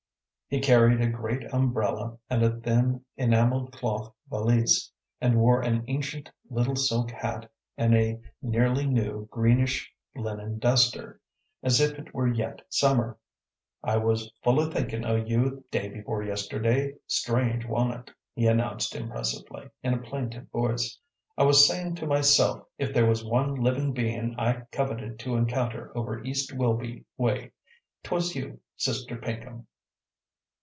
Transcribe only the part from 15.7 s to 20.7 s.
day before yisterday; strange, wa'n't it?" he announced impressively, in a plaintive